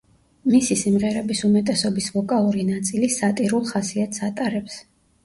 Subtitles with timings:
[0.51, 4.81] მისი სიმღერების უმეტესობის ვოკალური ნაწილი სატირულ ხასიათს ატარებს.